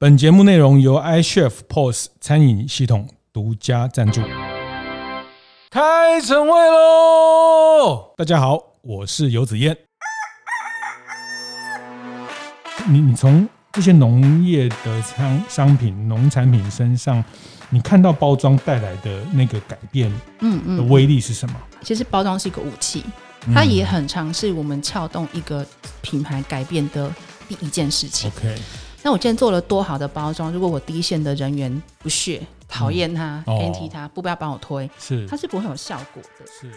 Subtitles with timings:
[0.00, 4.22] 本节目内容由 iChef POS 餐饮系统独家赞助。
[5.70, 8.14] 开晨会喽！
[8.16, 9.76] 大家好，我是游子燕。
[12.86, 17.24] 你你从这些农业的商商品、农产品身上，
[17.68, 20.08] 你看到包装带来的那个改变，
[20.38, 21.56] 嗯嗯，的威力是什么？
[21.82, 23.02] 其实包装是一个武器，
[23.52, 25.66] 它也很常是我们撬动一个
[26.02, 27.12] 品牌改变的
[27.48, 28.30] 第一件事情。
[28.30, 28.54] OK。
[29.08, 36.44] 那我今天做了多好的包装，如果我第一线的人员不屑、讨厌他、偏踢他，不不要帮我推，是它是不会有效果的。
[36.44, 36.70] 是，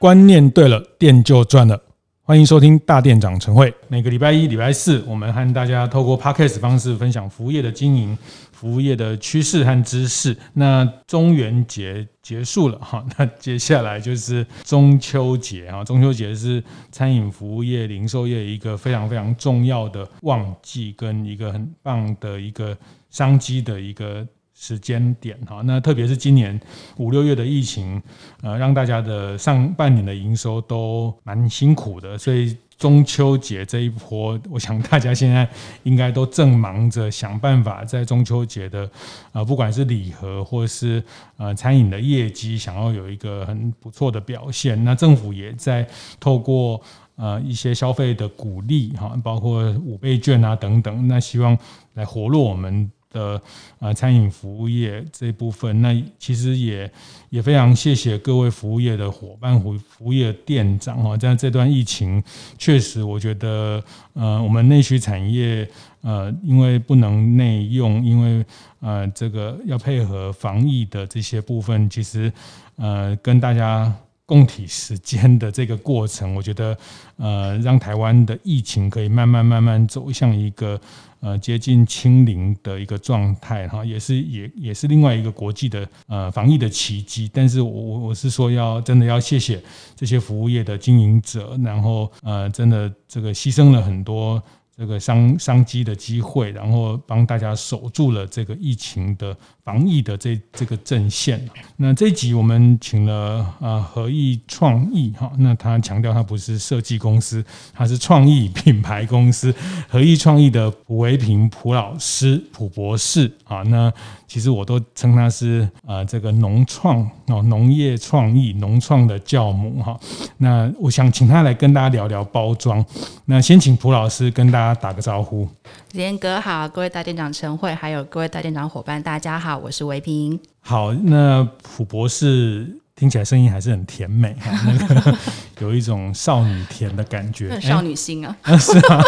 [0.00, 1.80] 观念对了，店就赚了。
[2.24, 3.72] 欢迎收听大店长晨会。
[3.86, 8.18] 每个礼拜一、礼拜四，我们和大家透过 Podcast 方式分享服务业的经营、
[8.58, 10.36] 服务业的趋势和知识。
[10.54, 15.84] 那中元节结束了哈， 那接下来就是中秋节啊。
[15.84, 22.76] 中秋节是餐饮服务业、零售业一个非常非常重要的旺季，跟一个很棒的一个
[23.10, 24.26] 商机的一个。
[24.60, 26.60] 时间点哈，那特别是今年
[26.96, 28.02] 五六月的疫情，
[28.42, 35.46] 呃，让大家的上半年的营收都蛮辛苦的，所以中秋节这一波，我想大家现在
[35.82, 38.88] 应该都正忙着想办法，在中秋节的
[39.32, 41.02] 呃，不管是礼盒或是
[41.36, 44.82] 呃餐饮的业绩，想要有一个很不错的表现。
[44.84, 45.84] 那政府也在
[46.20, 46.80] 透过
[47.16, 51.58] 呃一些消费的鼓励哈，包括五倍券啊等等，那希望
[51.94, 52.90] 来活络我们。
[53.10, 53.40] 的
[53.78, 56.90] 啊，餐饮服务业这部分，那其实也
[57.30, 62.22] 也非常谢谢各位服务业的伙伴、服服务业店长哈，在这段疫情，
[62.58, 63.82] 确实我觉得，
[64.14, 65.68] 呃，我们内需产业，
[66.02, 68.44] 呃，因为不能内用，因为
[68.80, 72.32] 呃，这个要配合防疫的这些部分，其实
[72.76, 73.92] 呃，跟大家。
[74.28, 76.76] 共体时间的这个过程， 我觉得，
[77.16, 80.78] 呃，让台湾的疫情可以慢慢慢慢走向一个
[81.20, 87.30] 呃接近清零的一个状态，哈，也是也也是另外一个国际的呃防疫的奇迹。
[87.32, 89.58] 但是我我我是说，要真的要谢谢
[89.96, 94.42] 这些服务业的经营者，然后呃，真的这个牺牲了很多。
[94.78, 101.44] 这个商商机的机会，然后帮大家守住了这个疫情的防疫的这这个阵线。
[101.76, 107.44] 那这一集我们请了啊合意创意哈，那他强调他不是设计公司，
[107.74, 109.52] 他是创意品牌公司
[109.88, 113.92] 合意创意的蒲维平蒲老师蒲博士啊那。
[114.28, 119.98] 其实我都称他是呃这个农创哦农业创意农创的教母哈。
[120.36, 122.84] 那我想请他来跟大家聊聊包装。
[123.24, 125.48] 那先请蒲老师跟大家打个招呼。
[125.92, 130.38] 连哥好，各位大店长陈慧，还有各位大店长伙伴，大家好，我是维平。
[130.60, 132.80] 好，那蒲博士。
[132.98, 135.16] 听起来声音还是很甜美哈，那个
[135.64, 138.36] 有一种少女甜的感觉，少女心啊！
[138.58, 139.00] 是啊，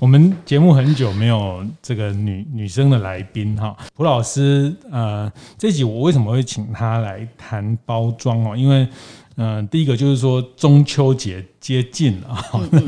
[0.00, 3.76] 我们节目很久没有这个女女生的来宾哈。
[3.94, 8.56] 蒲老师，呃，这集我为什么会请她来谈包装哦？
[8.56, 8.88] 因为，
[9.36, 12.36] 呃，第一个就是说中秋节接近了，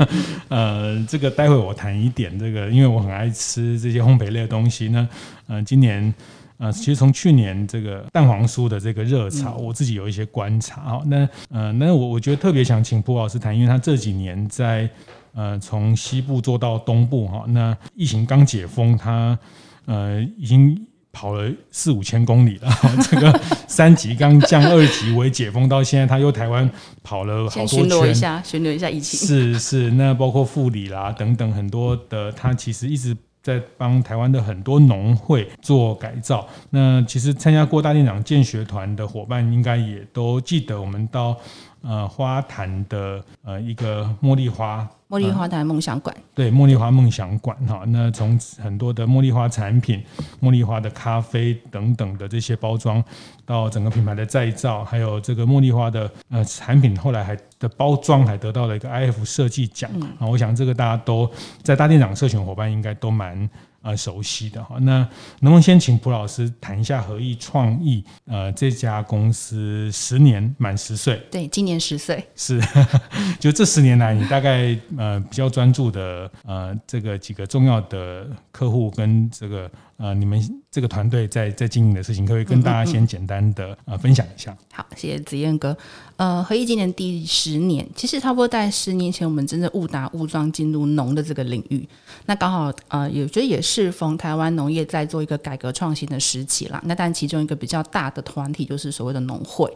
[0.49, 5.07] 呃，这个待会我谈一点这个，因为我很爱吃这些烘焙类的东西呢，
[5.47, 6.13] 呃，今年。
[6.59, 11.03] 呃，其实从去年这个蛋黄酥的这个热潮，我自己有一些观察哈。
[11.05, 14.89] 那呃，那我我觉得特别想请蒲老师谈，因为他这几年在
[15.33, 17.45] 呃从西部做到东部哈。
[17.49, 19.37] 那疫情刚解封，他
[19.85, 22.69] 呃已经跑了四五千公里了。
[23.03, 23.39] 这个
[23.69, 26.67] 三级刚降二级为解封，到现在他又台湾
[27.03, 29.19] 跑了好多圈，巡逻一下，巡逻一下疫情。
[29.27, 33.15] 是是，那包括富里啦等等很多的，他其实一直。
[33.47, 36.45] 在帮台湾的很多农会做改造。
[36.69, 41.33] 那其实参加过大店长建学团的伙伴，应该也都记得我们到
[41.81, 44.87] 呃花坛的呃一个茉莉花。
[45.09, 50.03] 茉莉花坛梦想馆，对，茉莉花梦想馆哈，那从很多的茉莉花产品、
[50.41, 53.01] 茉莉花的咖啡等等的这些包装，
[53.45, 59.89] 到整个品牌的再造，还有这个茉莉花的呃产品，后来还的包装还得到了一个 IF 设计奖
[60.19, 61.31] 啊，我想这个大家都
[61.63, 63.49] 在大店长社群伙伴应该都蛮。
[63.87, 64.97] 呃，熟悉的哈，那
[65.39, 68.03] 能不能先请蒲老师谈一下合意创意？
[68.25, 72.61] 呃，这家公司十年满十岁，对，今年十岁是，
[73.39, 80.41] 就这十年来，你大概呃比较专注的呃这个几个重要的客户跟这个呃你们
[80.71, 84.55] 这个团队在在经营的事情，可不可以跟大家先简单的呃分享一下？
[84.71, 85.75] 好，谢谢子燕哥。
[86.17, 91.87] 呃，合一今年第十年，其实差不多在十年前，我们真的误打误撞进入农的这个领域。
[92.25, 96.81] 那刚好呃，也觉得也适逢台湾农业在做一个改革创新的时期啦。
[96.85, 99.71] 那但其中一个比较大的团体就是所谓的农会。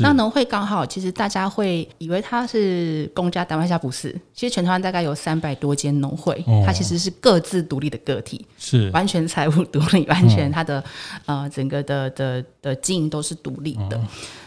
[0.00, 4.12] 那农会刚好，其实大家会以为它是公家单位，下不是。
[4.32, 10.80] 其实全台湾大概有三百多间农会，哦，它其实是各自独立的个体，是完全财务独立，完全它的、
[11.26, 13.96] 哦、呃整个的的的经营都是独立的。
[13.96, 14.04] 哦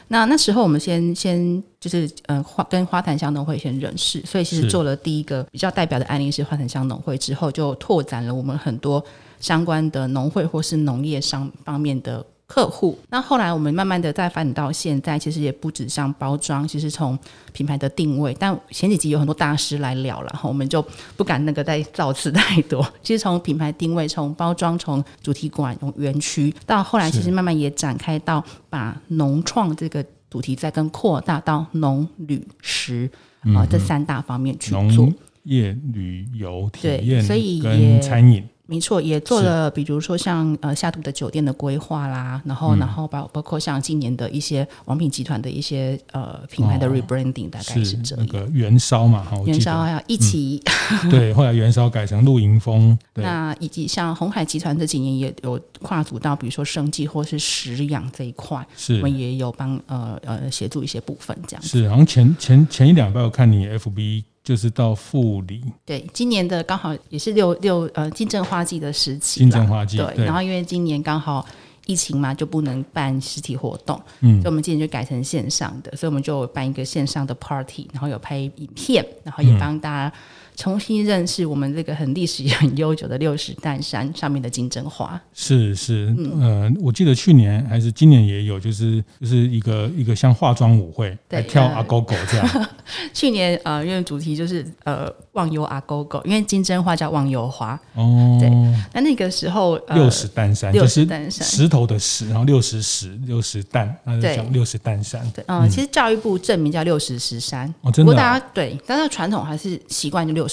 [0.10, 9.04] 那那时候我们先先就是呃花跟花坛乡农会先认识，所以其实做了第一个比较代表的案例是花坛乡农会，之后就拓展了我们很多
[9.42, 12.26] 相关的农会或是农业商方面的。
[12.48, 17.20] 客户，那后来我们慢慢的再发展到现在，其实也不止像包装，其实从
[17.52, 20.84] 品牌的定位，但前几集有很多大师来聊了，我们就
[21.18, 22.82] 不敢那个再造次太多。
[23.04, 33.12] 其实从品牌定位，从包装，从主题馆，从园区，到后来其实慢慢也展开到把农创这个主题再更扩大到农旅食
[33.54, 35.14] 啊这三大方面去做农
[35.44, 38.42] 业、旅游体验，所以跟餐饮。
[38.68, 48.26] 没错，也做了，比如说像呃下图的酒店的规划啦，然后、嗯、然后包包括像今年的一些王品集团的一些呃品牌的 rebranding，、哦、大概是这样。
[48.26, 50.62] 那个元烧嘛，元烧还有一起、
[51.04, 52.98] 嗯、对，后来元烧改成露营风。
[53.16, 61.64] 那以及像鸿海集团这几年也有跨足到比如说生技或是食养这一块，是我们也有帮呃呃协助一些部分这样。
[61.64, 64.24] 是，好像前前前一两拜我看你 FB。
[64.48, 70.24] 就是到富里，对，今年的刚好也是六六呃金正花季的时期，金正花季对，对。
[70.24, 71.46] 然后因为今年刚好
[71.86, 80.16] 疫情嘛，就不能办实体活动，嗯，所以我们今年就改成线上的，所以我们就办一个线上的 party，然后有拍影片，然后也帮大家。
[80.58, 92.50] 重新认识我们这个很历史也很悠久的六十担山上面的金针花，是是，嗯、呃，我记得去年还是今年也有，就是就是一个一个像化妆舞会，对，跳阿狗狗这样。
[92.56, 92.70] 呃、
[93.14, 98.40] 去年呃，因为主题就是呃忘忧阿狗狗，因为金针花叫忘忧花哦。
[98.42, 98.50] 对，
[98.94, 105.22] 那那个时候、呃、六十担山，六十担山，石头的石，然后六十石六十担，那就讲六十担山。
[105.36, 108.04] 对，嗯，其实教育部证明叫六十石山，哦，真的、啊。
[108.04, 110.47] 不过大家对，但是传统还是习惯就六。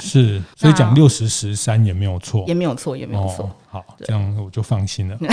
[0.00, 3.44] 是，所以讲六十十三也没有错，也没有错，也没有错。
[3.44, 5.18] 哦好，这样我就放心了。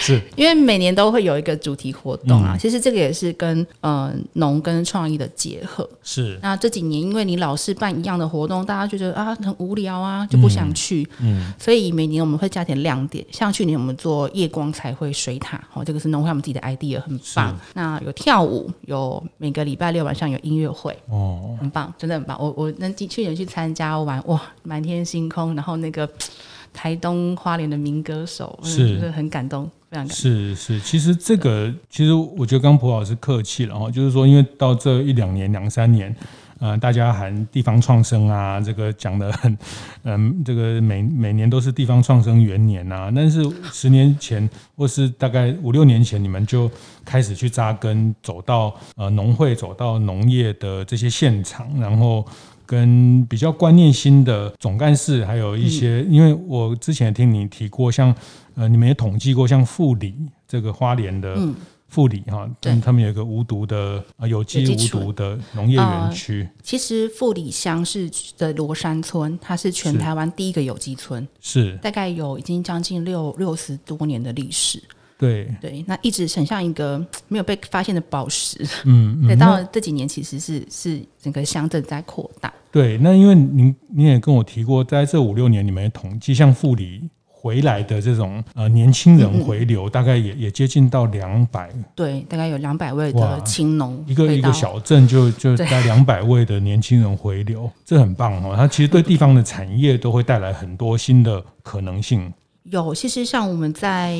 [0.00, 2.54] 是，因为每年都会有一个主题活动啊。
[2.54, 5.88] 嗯、其实这个也是跟呃农跟创意的结合。
[6.02, 6.38] 是。
[6.42, 11.08] 那这几年因为你老是办一样的活动，大家就觉得啊很无聊啊，就不想去。
[11.20, 11.52] 嗯。
[11.58, 17.58] 所以每年我们会加点亮点，像去年我们做夜光彩绘水塔，哦，这个是农会我们自己的 idea，很棒。
[17.72, 22.36] 那有跳舞，有每个礼拜六晚上有音乐会，哦，很棒，真的很棒。
[22.40, 26.08] 我我能去年去参加完，哇，满天星空，然后那个。
[26.74, 30.14] 台东花莲的民歌手是，就是很感动，非常感动。
[30.14, 36.14] 是是，其实这个其实我觉得刚蒲老师客气了哈，就是说，因为到这一两年、两三年，
[36.58, 39.56] 呃，大家喊地方创生啊，这个讲的很，
[40.02, 43.40] 嗯，这个每每年都是地方创生元年啊，但是
[43.72, 46.68] 十年前 或是大概五六年前，你们就
[47.04, 52.26] 开始去扎根，走到呃农会，走到农业的这些现场，然后。
[52.66, 58.14] 跟比较观念新的总干事，还有一些，嗯、因为我之前听你提过，像
[58.54, 60.14] 呃，你们也统计过，像富里
[60.46, 61.36] 这个花莲的
[61.88, 66.60] 富里哈，嗯，他们有一个无毒的啊有机无毒的农业园区，呃。
[66.62, 71.76] 其实富里乡是的罗山村，它是全台湾第一个有机村，是。
[71.82, 74.82] 大概有已经将近六六十多年的历史。
[75.24, 78.58] 对对，那一直很像一个 没有被发现的宝石。
[78.84, 82.52] 嗯，嗯， 对，到了这几年其实是是整个乡镇在扩大。
[82.70, 91.70] 对，那因为您您也跟我提过，在这五六年里面统计，像富里回来的这种呃年轻人回流，嗯嗯大概也也接近到两百。
[91.94, 98.54] 对，大概有两百位的青农，一个一个小镇就就大概两百位的年轻人回流， 这很棒哦。
[98.56, 102.32] 它其实对地方的产业都会带来很多新的可能性。
[102.64, 104.18] 有，其实像我们在。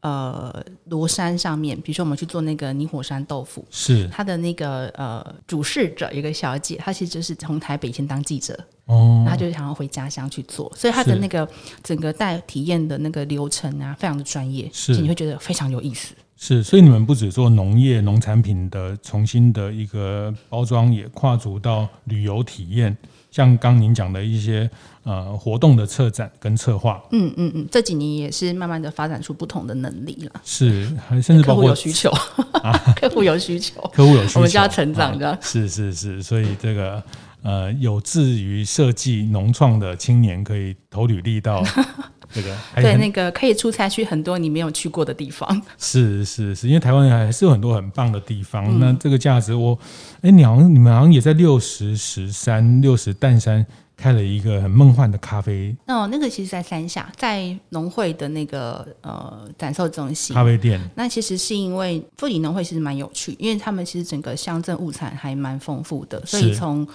[0.00, 11.48] 呃，罗山上面，比如说我们去做那个泥火山豆腐，是他的那个呃主事者一个小姐，她其实就是从台北先当记者，哦，她就想要回家乡去做，所以她的那个
[11.82, 16.14] 整个带体验的那个流程啊，非常的专业，是你会觉得非常有意思。
[16.36, 22.96] 是，所以你们不止做农业农产品的重新的一个包装，也跨足到旅游体验。
[23.32, 24.70] 像刚您讲的一些
[25.08, 30.40] 呃活动的策展跟策划，嗯嗯嗯，这几年也是慢慢的发展出不同的能力了。
[30.44, 32.10] 是，还甚至包括客户有需求，
[32.62, 35.38] 啊、客户有需求，客户有需求，我们就要成长的。
[35.40, 37.02] 是是是，所以这个
[37.42, 41.64] 呃有志于设计农创的青年可以投履历到
[42.30, 45.48] 这个，对，那个可以出差去很多你没有去过的地方。
[45.78, 48.66] 是是是，因为台湾还是有很多很棒的地方。
[48.66, 49.78] 嗯、那这个价值我，我
[50.20, 53.64] 哎，你好像你们好像也在六十十三、六十淡山。
[53.98, 60.80] 开了一个很梦幻的咖啡哦，那个其实，在山下，在农会的那个呃展售中心咖啡店。
[60.94, 66.86] 那其实是因为富里农会其实蛮有趣，因为他们其实整个乡镇物产还蛮丰富的，所以从。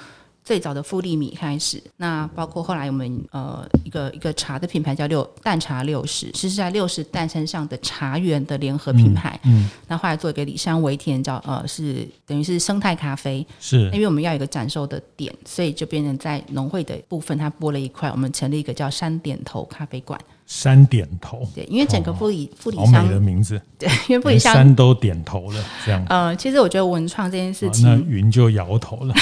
[0.44, 9.40] 最早的富利米开始，那包括后来我们呃一个一个茶的品牌叫六淡茶六十，其实在六十诞生上的茶园的联合品牌。
[9.44, 20.20] 嗯，那、嗯、后来做一个里山围田叫呃是等于是生态咖啡，是因为我们要有一个展售的点，所以就变成在农会的部分，它拨了一块，我们成立一个叫山点头咖啡馆。
[20.46, 26.06] 山点头，对，因为整个富里、哦、富里乡的名字， 对，因为富里乡山都点头了，这样。
[26.10, 29.14] 呃，其实我觉得文创这件事情，哦、那云就摇头了。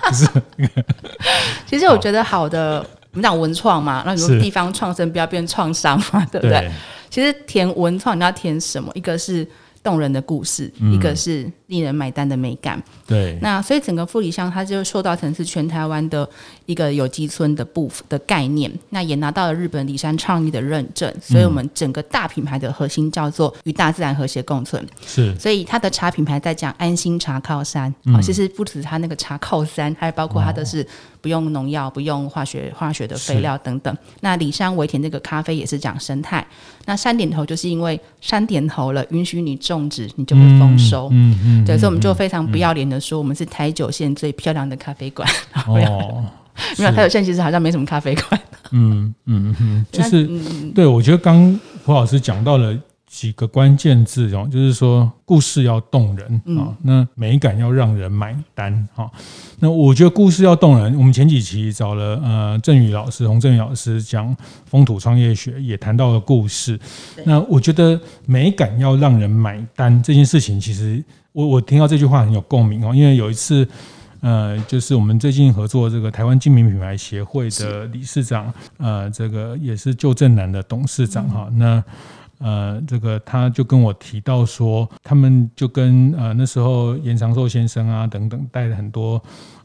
[1.66, 6.60] 其实我觉得好的，好我们讲文创嘛，那你说地方创生不要变创伤嘛，对不对？
[6.60, 6.72] 对
[7.08, 8.90] 其实填文创你要填什么？
[8.94, 9.46] 一个是
[9.82, 11.50] 动人的故事，嗯、一个是。
[11.66, 13.36] 令人买单的美感，对。
[13.42, 16.28] 那所以整个富里乡，它就受到成是全台湾的
[16.64, 18.70] 一个有机村的部分的概念。
[18.90, 24.86] 那也拿到了日本里山倡议的认证，所以我们整个大品牌的核心叫做与大自然和谐共存。
[25.04, 25.36] 是。
[25.38, 30.86] 所以它的茶品牌在讲安心茶靠山，啊、嗯，其实不止它那个茶靠山，还包括它的是
[31.20, 33.96] 不用农药、不用化学化学的肥料等等。
[34.20, 36.46] 那里山围田这个咖啡也是讲生态。
[36.84, 41.08] 那山点头就是因为山点头了，允许你种植，你就会丰收。
[41.10, 41.42] 嗯嗯。
[41.44, 45.28] 嗯对，所以我们就非常不要脸的说，我们是台九线最漂亮的咖啡馆。
[45.66, 46.24] 哦，
[46.78, 48.40] 没有，台九线其实好像没什么咖啡馆。
[48.72, 52.76] 嗯嗯嗯，就是，嗯、对我觉得刚胡老师讲到了。
[53.08, 56.26] 几个关键字哦，就是说故事要动人
[56.58, 59.10] 啊，嗯、那美感要让人买单哈。
[59.60, 64.36] 那我觉得故事要动人，我们前几期找了呃郑宇老师、洪振宇老师讲
[64.66, 66.78] 风土创业学，也谈到了故事。
[67.24, 71.02] 那我觉得美感要让人买单这件事情，其实
[71.36, 73.68] 我我听到这句话很有共鸣哦，因为有一次
[74.22, 81.84] 呃，就是我们最近合作这个台湾精品品牌协会的理事长，呃，这个也是旧正南的董事长哈，嗯、那。
[82.38, 89.18] 呃，这个他就跟我提到说，他们就跟呃那时候严长寿先生啊等等带了很多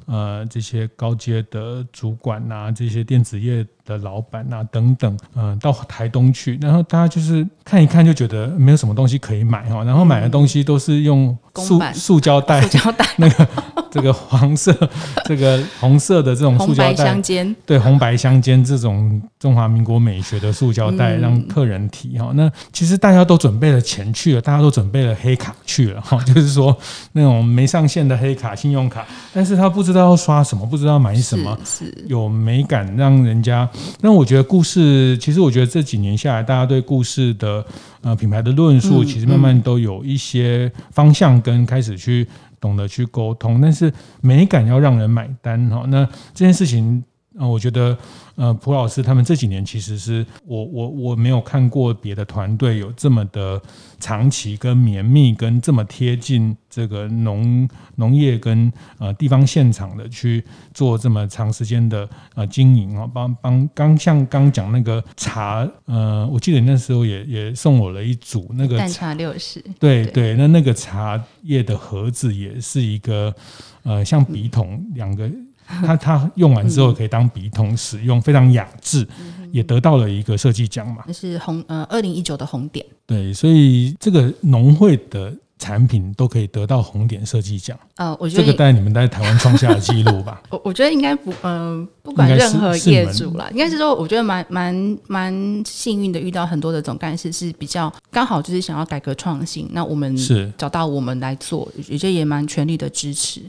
[0.05, 13.47] 呃这些高阶的主管啊，这些电子业的老板啊等等，呃到台东去，然后大家就是看一看就觉得没有什么东西可以买哈，然后买的东西都是用塑塑胶袋，塑胶袋 那个。
[13.91, 14.73] 这个黄色、
[15.27, 22.31] 这个红色的这种塑胶袋，相间，对，红白相间这种中华民国美学的塑胶袋，让客人提哈。
[22.33, 26.75] 那其实大家都准备了钱去了，大家都准备了黑卡去了哈，就是说
[27.11, 33.69] 那种没上线的黑卡、信用卡，但是他不知道要刷什么，不知道买什么，是有美感让人家。
[33.99, 37.65] 那我觉得故事，其实我觉得这几年下来，大家对故事的
[38.01, 42.25] 呃品牌的论述，其实慢慢都有一些方向跟开始去。
[42.61, 43.91] 懂得去沟通，但是
[44.21, 45.83] 美感要让人买单哈。
[45.89, 47.03] 那这件事情，
[47.37, 47.97] 呃，我觉得。
[48.37, 53.61] 呃，蒲老师他们这几年其实是我我我没有看过别的团队有这么的
[53.99, 73.35] 长期跟绵密跟这么贴近这个农农业跟呃地方现场的去做这么长时间的呃经营啊，帮帮刚像刚讲那个茶，呃，我记得那时候也也送我了一组那个淡茶六十，对对，那那个茶叶的盒子也是一个
[73.83, 75.29] 呃像笔筒两个。
[75.85, 79.07] 它它用完之后可以当笔筒使用，非常雅致，
[79.51, 81.03] 也得到了一个设计奖嘛。
[81.07, 82.85] 那是红呃二零一九的红点。
[83.05, 87.77] 对，所以这个农会的产品都可以得到红点设计奖。
[87.95, 90.41] 呃，我觉得这个在你们在台湾创下的记录吧。
[90.49, 103.41] 我 我觉得应该不嗯、呃，不管任何业主啦，应该是说，我觉得蛮蛮蛮幸运的，遇到很多的总干事是比较刚好就是想要改革创新，那我们是找到我们来做，我觉得也蛮全力的支持。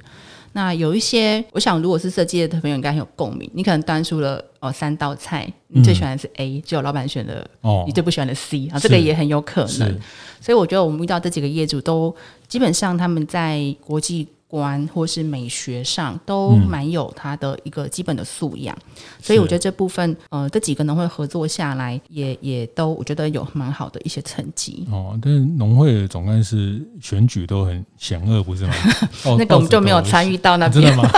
[0.52, 3.50] 那有一些，我想如果是设计的朋友应该很有共鸣。
[3.54, 9.98] 你可能端出了哦三道菜，你最喜欢的是 A，只有、嗯、老板选的哦，你最不喜欢的 C 啊，这个也很有可能。
[10.40, 12.14] 所以我觉得我们遇到这几个业主都
[12.48, 14.28] 基本上他们在国际。
[14.52, 24.86] 观或是美学上都蛮有它的一个基本的素养，嗯、所以我觉得这部分呃这几个农会合作下来也，也也都我觉得有蛮好的一些成绩。
[24.90, 28.74] 哦，但是农会总干事选举都很险恶，不是吗？
[29.38, 30.82] 那个我们就没有参与到那 边。
[30.82, 31.10] 真的吗？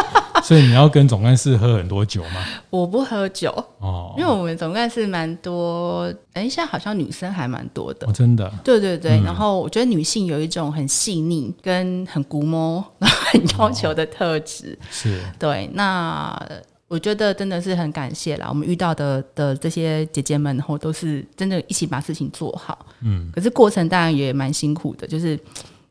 [0.46, 2.44] 所以你要跟总干事喝很多酒吗？
[2.70, 8.06] 我不喝酒哦，因为我们总干事蛮多，哎，现在好像女生还蛮多的。
[8.06, 8.52] 哦，真的。
[8.62, 14.78] 对对对，嗯、然后我觉得女性有一种很细腻跟很龟毛、很要求的特质。
[14.80, 15.20] 哦、是。
[15.38, 16.38] 对，那。
[16.86, 22.86] 我觉得真的是很感谢啦，我们遇到的的这些姐姐们，然后都是真的一起把事情做好。
[23.00, 25.36] 嗯，可是过程当然也蛮辛苦的，就是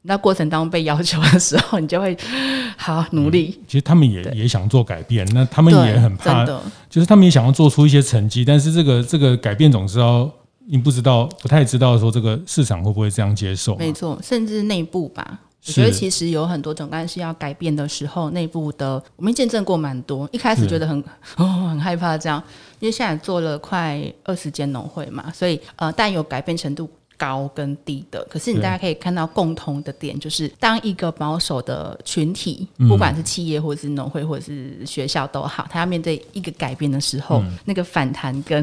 [0.04, 2.16] 那过程当中被要求的时候，你就会
[2.78, 3.56] 好努力。
[3.58, 6.46] 嗯、其实他们也也想做改变，那他们也很怕，
[6.90, 10.30] 就是他们也想要做出一些成绩，但是这个这个改变总是要
[10.68, 13.76] 你不知道，不太知道说这个市场会不会这样接受。
[13.78, 15.40] 没错，甚至内部吧。
[15.66, 20.28] 我觉得其实有很多总干事要改变的时候，内部的我们见证过蛮多。
[20.34, 21.02] 一开始觉得很
[21.38, 22.44] 哦很害怕这样，
[22.82, 26.90] 因为现在做了快二十间农会嘛，所以呃，但有改变程度。
[27.24, 38.62] 高跟低的，可是你大家可以看到共同的点，就是当一个保守的群体，不管是企业或者是农会或者是学校都好，他要面对一个改变的时候，嗯、那个反弹跟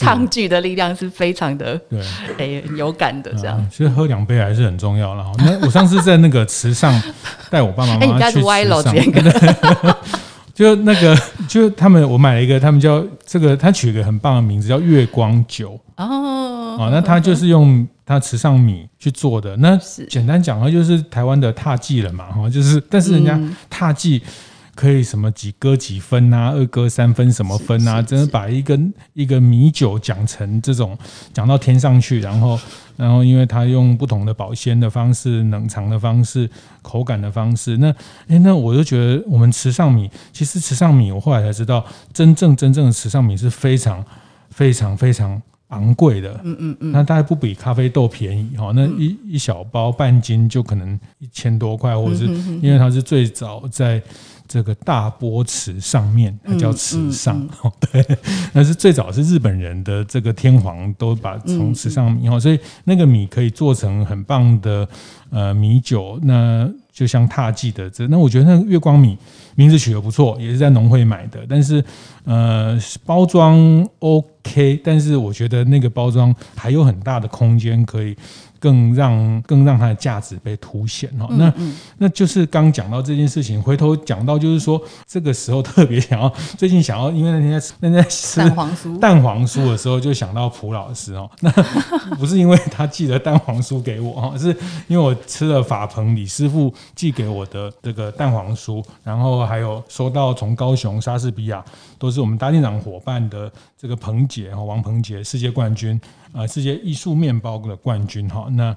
[0.00, 2.00] 抗拒的力量是非常的对，
[2.38, 3.58] 哎、欸，有感的这样。
[3.60, 5.30] 嗯、其实喝两杯还是很重要了。
[5.36, 6.98] 那我上次在那个池上
[7.50, 8.94] 带我爸爸妈妈去池上。
[10.54, 11.16] 就那个，
[11.48, 16.61] 就他们，我买了一个，他们叫这个，他取一个很棒的名字，叫月光酒哦。
[16.76, 19.56] 哦，那他就是用他池上米去做的。
[19.56, 19.76] 那
[20.08, 24.22] 简单讲的话，就是台湾的踏剂了嘛，哈，就是，但是人家踏剂
[24.74, 30.96] 可以什么几割几分啊，二割三分什么分啊，真的把一根一个米酒讲成这种
[31.32, 32.58] 讲到天上去，然后。
[32.94, 36.48] 然后，因为他用不同的保鲜的方式、冷藏的方式、
[36.82, 37.88] 口感的方式，那
[38.28, 44.04] 诶，那我就觉得我们池上米，其实池上米，我后来才知道，真正真正的池上米是非常
[44.50, 45.40] 非常非常
[45.72, 46.40] 昂贵的。
[46.44, 46.92] 嗯嗯嗯。
[46.92, 52.26] 那大概不比咖啡豆便宜哈，那一一小包半斤就可能一千多块，或者是
[52.62, 54.00] 因为它是最早在。
[54.48, 58.18] 这个大波池上面，它叫池上，嗯嗯嗯、对，
[58.52, 64.86] 那是最早是日本人的这个天皇都把从池上米，所以那个米可以做成很棒的
[65.30, 69.16] 呃米酒，那就像踏记的这，那我觉得那个月光米
[69.54, 71.82] 名字取得不错，也是在农会买的，但是
[72.24, 78.16] 呃包装 OK，但是我觉得那个包装还有很大的空间可以。
[78.62, 81.52] 更让更让它的价值被凸显哈，那
[81.98, 88.98] 那就是刚讲到这件事情，回头讲到就是说，这个时候特别想要， 最近想要，因为那天在那天在吃蛋黄酥。
[89.00, 91.50] 蛋黄酥的时候，就想到蒲老师哦，那
[92.14, 101.64] 不是因为他寄了蛋黄酥给我哈，是因为我吃了法鹏李师傅寄给我的这个蛋黄酥，然后还有收到从高雄莎士比亚
[101.98, 106.00] 都是我们大店长伙伴的这个鹏杰哈王鹏杰世界冠军。
[106.32, 108.76] 啊，世界艺术面包的冠军哈，那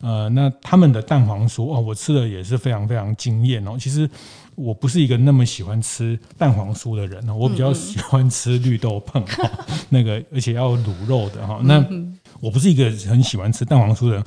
[0.00, 3.76] 呃，那他们的蛋黄酥哦，我吃的也是非常非常惊艳哦。
[3.78, 4.08] 其实
[4.54, 9.50] 我不是一个那么喜欢吃蛋黄酥的人哦，我比较喜欢吃绿豆椪哈，
[9.88, 11.60] 那个而且要卤肉的哈。
[11.64, 11.84] 那
[12.40, 14.24] 我不是一个很喜欢吃蛋黄酥的人，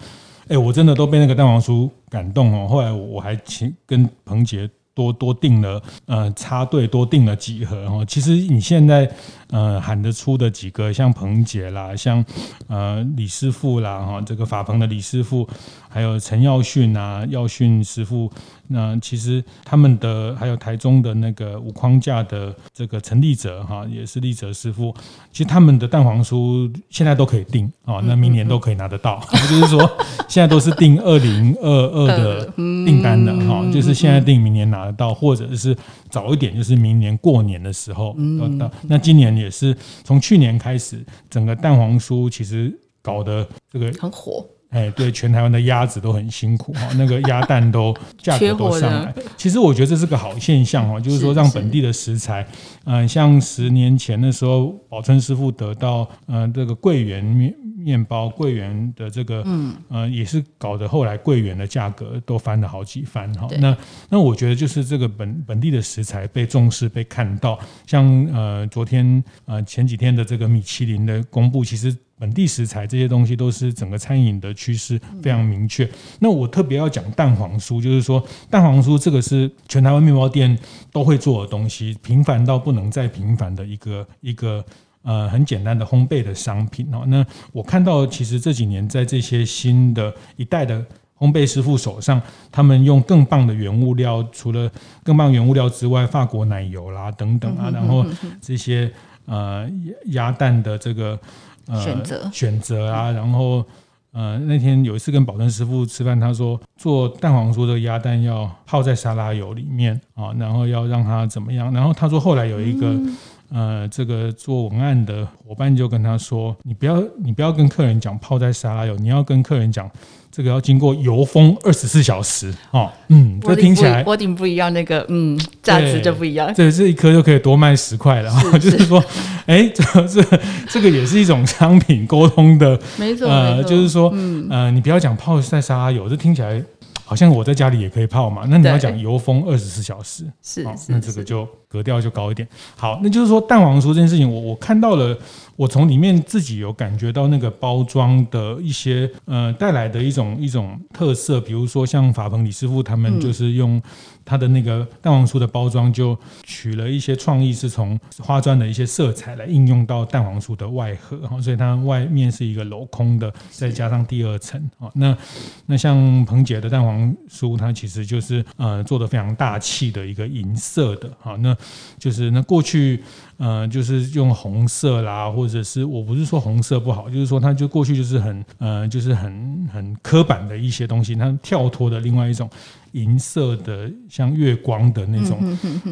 [0.47, 2.67] 哎，我真的都被那个蛋黄酥感动哦。
[2.67, 4.69] 后来我还请跟彭杰。
[4.97, 8.03] 多多订了，呃，插队多订了几盒哦。
[8.07, 9.07] 其实你现在
[9.51, 12.25] 呃喊得出的几个，像彭杰啦，像
[12.67, 15.47] 呃李师傅啦，哈，这个法鹏的李师傅，
[15.87, 18.31] 还有陈耀训啊，耀训师傅。
[18.69, 24.93] 那其实他们的还有台中的那个无框架的这个陈立哲哈，也是立哲师傅。
[25.31, 29.23] 其实他们的蛋黄酥现在都可以订啊，那明年都可以拿得到。
[29.47, 29.89] 就是说
[30.27, 35.75] 现在都是订二零二二的 订单的哈，就是现在订明年拿得到，或者是
[36.09, 38.71] 早一点就是明年过年的时候嗯到。
[38.83, 44.45] 那今年也是从去年开始，整个蛋黄酥其实搞得这个很火。
[44.69, 49.13] 哎，对，全台湾的鸭子都很辛苦哈，那个鸭蛋都 价格都上来。
[49.37, 52.45] 其实我觉得这是个好现象哈，就是说让本地的食材，
[52.83, 63.47] 嗯，像十年前的时候，宝春师傅得到嗯这个桂圆面面包，桂圆的这个嗯呃也是搞得后来桂圆的价格都翻了好几番哈。
[63.59, 63.75] 那
[64.09, 71.95] 那我觉得就是这个本本地的食材被重视被看到，像呃昨天呃前几天的这个米其林的公布，其实。
[72.19, 75.87] 本地食材这些东西都是整个餐饮的趋势非常明确。
[76.19, 80.57] 那我特别要讲蛋黄酥，就是说蛋黄酥这个是全台湾面包店
[80.91, 84.65] 都会做的东西，平凡到不能再平凡的一个一个
[85.03, 87.03] 呃很简单的烘焙的商品哦。
[87.05, 90.83] 那我看到其实这几年在这些新的一代的
[91.19, 92.19] 烘焙师傅手上，
[92.51, 94.71] 他们用更棒的原物料，除了
[95.03, 98.03] 更棒原物料之外，法国奶油啦等等啊，然后
[98.41, 98.91] 这些
[99.25, 99.69] 呃
[100.05, 101.19] 鸭蛋的这个。
[101.67, 103.63] 呃、选择选择啊，然后
[104.11, 111.73] 呃，那天有一次跟保证师傅吃饭，他说做蛋黄酥的鸭蛋要泡在沙拉油里面啊，然后要让它怎么样？
[111.73, 112.87] 然后他说后来有一个。
[112.87, 113.17] 嗯
[113.49, 119.89] 呃，这个做文案的伙伴就跟他说：“你不要，你不要跟客人讲泡在沙拉油，你要跟客人讲
[120.37, 126.53] 这个要经过油封二十四小时哦。”嗯，这听起来波顶不一样，那个嗯价值就不一样。
[126.53, 128.29] 对，这一颗就可以多卖十块了。
[128.39, 129.03] 是 是就是说，
[129.47, 133.27] 哎，这这这个也是一种商品沟通的，没错。
[133.27, 136.63] 呃，就是说，嗯呃，你不要讲泡在沙拉油，这听起来。
[137.09, 142.47] 好像我在家里也可以泡嘛，那你要讲油封二十四小时，是，哦，那这个就格调就高一点。
[142.75, 145.17] 好，那就是说蛋黄酥这件事情，我我看到了，
[145.55, 153.81] 我从里面自己有感觉到那个包装的一些呃带来的一种一种特色，比如说像法鹏李师傅他们就是用。
[154.29, 165.17] 他的那个蛋黄酥的包装就取了一些创意，是从花砖的一些色彩来应用到蛋黄酥的外盒，哈，所以它外面是一个镂空的，再加上第二层，啊，那
[165.65, 171.56] 那像彭姐的蛋黄酥，它其实就是呃做的非常大气的一个银色的，哈，那
[171.97, 173.03] 就是那过去。
[173.39, 182.49] 呃，就是用红色啦，或者是我不是说红色不好，就是说它就过去就是很呃，就是很很刻板的一些东西，它跳脱的另外一种
[182.93, 185.37] 银色的，像月光的那种，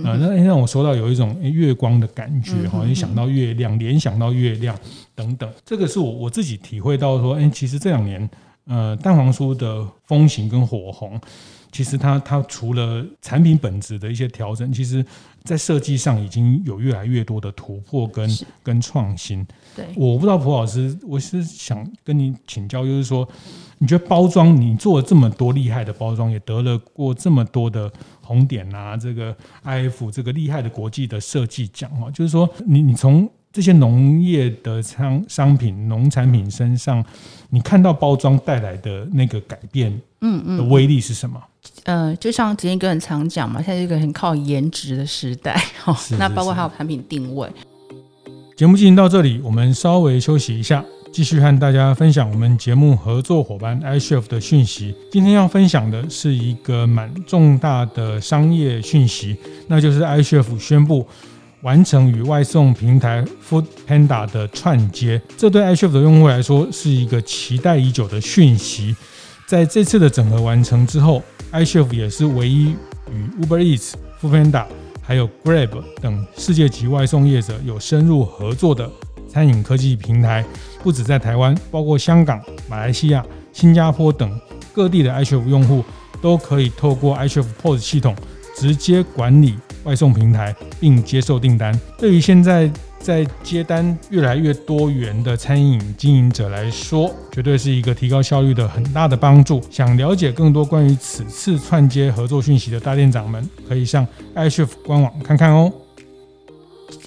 [0.04, 4.76] 呃，那让我说到有一种月光的感觉，好像想到月亮，联想到月亮
[5.14, 8.28] 等等，这个是我我自己体会到说，哎，其实这两年
[8.66, 11.22] 呃，蛋黄酥的风行跟火红。
[11.76, 15.06] 其实它它除了产品本质的一些调整，其实
[15.44, 18.30] 在设计上已经有越来越多的突破跟
[18.64, 19.46] 跟创新。
[19.76, 23.28] 对，我不知道蒲老师，我是想跟你请教，就是说，
[23.80, 29.36] 你觉得包装你做了这么多厉害的包装，也得了过这么多的红点啊，这个
[29.66, 37.04] IF 这个厉害的国际的设计奖啊，就是说，你你从这些农业的商商品、农产品身上，
[37.50, 41.38] 你看到包装带来的那个改变，嗯嗯，的威力是什么？
[41.86, 47.48] 呃，就像之前哥很常讲嘛，现在是一个很靠颜值的时代，哈、 哦，那包括还有产品定位。
[48.56, 54.96] 节目进行到这里，我们稍微休息一下，继续和大家分享我们节目合作伙伴 iChef 的讯息。
[55.12, 61.06] 今天要分享的是一个蛮重大的商业讯息，那就是 iChef 宣布
[61.62, 68.96] 完成与外送平台 Food Panda 的串接，这对 iChef 的用户来说是一个期待已久的讯息。
[69.46, 71.22] 在这次的整合完成之后
[71.56, 72.76] ，iChef 也是唯一
[73.10, 74.66] 与 Uber Eats、Foodpanda
[75.02, 75.70] 还有 Grab
[76.02, 78.92] 等世界级外送业者有深入合作的
[79.30, 80.44] 餐饮科技平台。
[80.84, 84.40] 不止在台湾，包括香港、马来西亚、新加坡等
[84.74, 85.84] 各地的 iChef 用户，
[86.22, 88.16] 都可以透过 iChef POS 系统
[88.56, 91.80] 直接管理外送平台，并接受订单。
[91.98, 92.70] 对于现在
[93.06, 99.62] 在接单越来越多元的餐饮经营者来说，绝对是一个提高效率的很大的帮助。
[99.70, 105.72] 想了解更多关于此次串接合作讯息的大店长们，可以上 iChef 官网看看哦。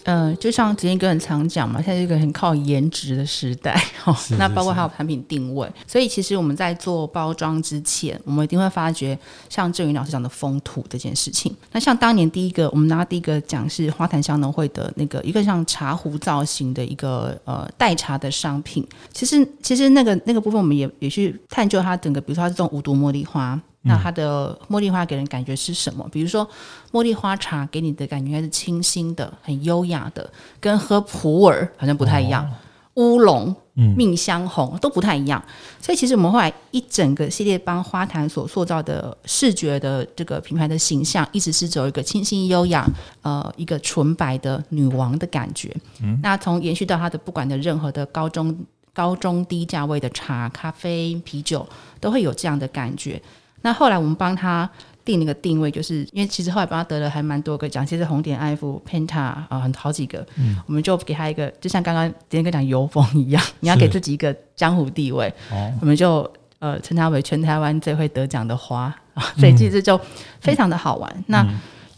[0.08, 9.18] 呃，就像之前哥很常讲嘛，现在是一个很靠颜值的时代，哈、哦，那包括还有产品定位，所以其实我们在做包装之前，我们一定会发觉
[9.50, 11.54] 像郑云老师讲的风土这件事情。
[11.72, 23.60] 那像当年第一个，我们拿第一个奖是花坛香农会的那个一个像茶壶造型的一个呃代茶的商品，其实其实那个那个部分我们也也去探究它整个，比如说它是这种无毒茉莉花。
[23.88, 26.06] 那它的茉莉花给人感觉是什么？
[26.12, 26.48] 比如说，
[26.92, 32.48] 茉莉花茶给你的感觉应该是清新的、很优雅的，跟喝普洱好像不太一样。
[32.94, 33.54] 乌龙、
[33.96, 35.40] 蜜香红都不太一样。
[35.80, 42.84] 所以其实我们后来一整个系列帮花坛所塑造的视觉的这个品牌的形象，一直是走一个清新优雅，
[43.22, 45.72] 呃，一个纯白的女王的感觉。
[46.02, 51.64] 嗯那从延续到它的不管的任何的高中、高中低价位的茶、咖啡、啤酒，
[52.00, 53.22] 都会有这样的感觉。
[53.62, 54.68] 那后来我们帮他
[55.04, 69.98] 定了一个定位，就是因为其实后来帮他得了还蛮多个奖，其实红点 IF、Penta 啊，很好几个，嗯，我们就给他一个，就像刚刚今天跟讲油封一样，你要给自己一个江湖地位，哦，我们就呃称他为全台湾最会得奖的花啊， 所以其实就
[70.40, 71.10] 非常的好玩。
[71.16, 71.46] 嗯、那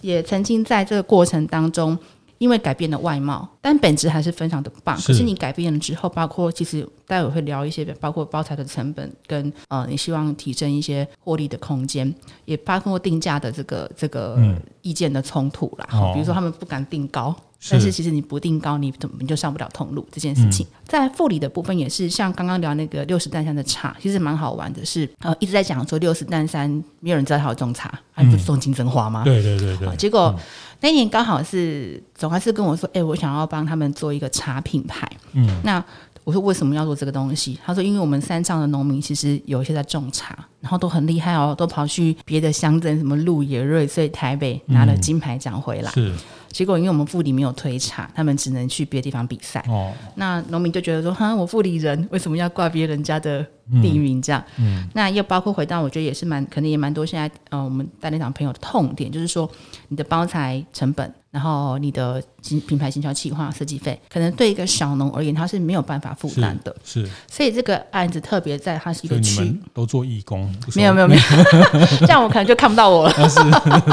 [0.01, 1.99] 也曾经在这个过程当中。
[2.41, 4.97] 因为改变了外貌，但本质还是非常的棒。
[5.03, 12.13] 可是你改变了之后，包括其实待会会聊一些，包括包材的成本跟呃，你希望提升一些获利的空间，
[12.47, 14.39] 也包括定价的这个这个
[14.81, 15.87] 意见的冲突啦。
[15.93, 20.65] 嗯、比如说他们不敢定高，是但是其实你不定高，你怎么你就上不了通路这件事情。
[20.67, 26.71] 嗯、在副理的部分也是，像刚刚聊那个六十担山的茶，其实蛮好玩的是，呃，一直在讲说六十担山
[27.01, 29.25] 没有人知道他有种茶，还不是种金针花吗？
[29.25, 30.35] 对对对对，结果。
[30.37, 30.43] 嗯
[30.83, 35.07] 那年刚好是总还是跟我说，哎、欸，我想要帮他们做一个茶品牌。
[35.35, 35.85] 嗯，那
[36.25, 37.59] 我说为什么要做这个东西？
[37.63, 45.93] 他说因为我们山上的农民其实有一些在种茶，然后都很厉害哦，都跑去别的乡镇，什么鹿野、瑞穗、台北拿了金牌奖回来。
[45.97, 46.25] 嗯、是。
[46.51, 49.65] 结果因为我们富里没有推查，他们只能去别的地方比赛。
[49.69, 49.93] 哦。
[50.17, 53.45] 那农民就觉得说，哈，我富里人为什么要挂别人家的
[53.83, 54.43] 地名这样？
[54.59, 54.83] 嗯。
[54.83, 59.51] 嗯，那又包括回到，我觉得也是蛮，可能也蛮多现在呃，我们大店长朋友的痛点，就是说
[59.89, 61.15] 你的包材成本。
[61.31, 62.21] 然后你的
[62.67, 66.75] 品牌行销企划设计费，可能对一个小农而言，他是没有办法负担的。
[66.85, 71.23] 是，是所以这个案子特别在它是一个区，都做义工，没有没有没有，
[72.03, 73.29] 这样我可能就看不到我了。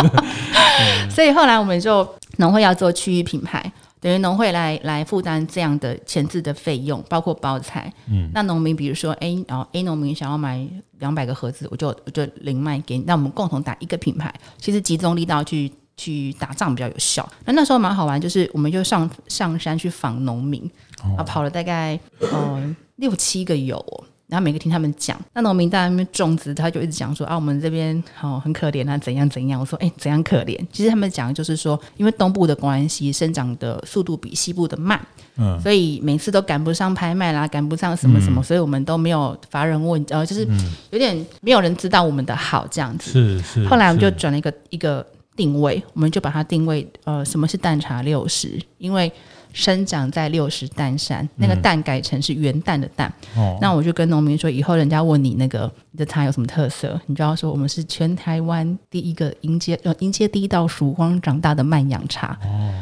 [1.12, 7.94] 所以后来我们就农会要做区域品牌，等于农会来来负担这样的前置的费用，包括包材。
[8.08, 15.72] 嗯，那农民比如说 A，然后 A 农民想要买两百个盒子，我就我就零卖给你，那我们共同打一个品牌，其实集中力道去。
[15.98, 17.28] 去打仗比较有效。
[17.44, 20.70] 那那时候蛮好玩，就是我们就上上山去访农民，
[21.02, 23.84] 然后跑了大概呃六七个有，
[24.28, 25.20] 然后每个听他们讲。
[25.34, 29.60] 那农民在那边种植，他就一直讲说啊，我们这边哦很可怜啊，怎样怎样。
[29.60, 30.56] 我说哎，怎样可怜？
[30.72, 35.04] 其实他们讲的就是说，因为东部的关系，生长的速度比西部的慢，
[35.38, 40.48] 嗯，所以每次都赶不上拍卖啦，赶不上什么什么，所以我们都没有乏人问，呃，就是
[40.92, 43.12] 有点没有人知道我们的好这样子。
[43.12, 43.68] 是是。
[43.68, 45.04] 后来我们就转了一个一个。
[45.38, 48.60] 定位，我们就把它定位，呃，什么是淡茶六十？
[48.80, 49.10] 因为
[49.54, 53.12] 生长在六十担山，嗯、那个蛋改成是元旦的蛋。
[53.36, 62.38] 哦，那我就跟农民说，以后人家问你那个你的茶有什么特色，你就要说我们是全台湾第一个迎接呃迎接第一道曙光长大的慢养茶。
[62.44, 62.74] 哦。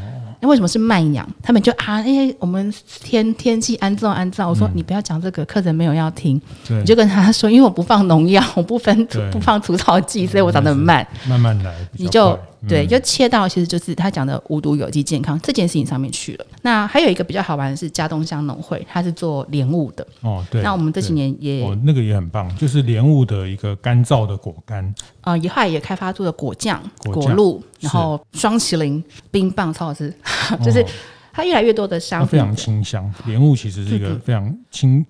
[0.46, 1.28] 那为什么是慢养？
[1.42, 4.48] 他们就啊，因为我们天天气干燥干燥。
[4.48, 6.40] 我说、嗯、你不要讲这个，客人没有要听。
[6.68, 11.06] 对你就跟他说，因为我不放农药，我不分不放除草剂，所以我长得很慢。
[11.28, 12.38] 慢慢来，你就。
[12.68, 16.46] 对，就切到其实就是他讲的无毒有机健康这件事情上面去了。
[16.62, 20.06] 那还有一个比较好玩的是家东乡农会，他是做莲雾的。
[20.22, 20.62] 哦，对。
[20.62, 24.84] 那我们这几年也哦，那个也很棒，就是莲雾的一个干燥的果干。
[25.22, 30.14] 啊、呃，以后也开发出了果酱、果露，然后双麒麟、冰棒，超好吃。
[30.64, 30.86] 就是
[31.34, 33.14] 它越来越多的香，非常清香。
[33.26, 35.06] 莲雾其实是一个非常清。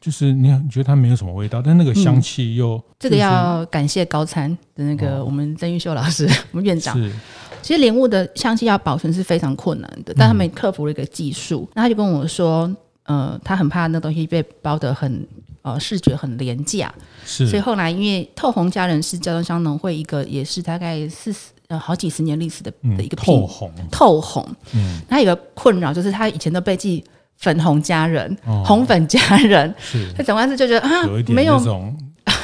[0.00, 6.96] 就是你你觉得它没有什么味道，但那个香气又、嗯、这个要感谢高参的那个我们曾玉秀老师，哦、 我们院长。
[6.96, 7.12] 是
[7.60, 11.68] 其实莲雾的香气要保存是非常困难的，但他们克服了一个技术。
[11.70, 15.26] 嗯、那他就跟我说，呃，他很怕那东西被包得很
[15.62, 16.94] 呃视觉很廉价，
[17.26, 17.48] 是。
[17.48, 27.04] 所以后来因为透红家人是交通乡农会一个也是大概四十呃好几十年历史的的一个透红透红，嗯，他有个困扰就是他以前都被记。
[27.38, 30.12] 粉红佳人，哦、红粉佳人，是。
[30.16, 31.96] 他讲完是就觉得啊，有一点那种